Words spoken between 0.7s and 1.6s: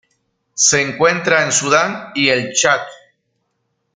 encuentra en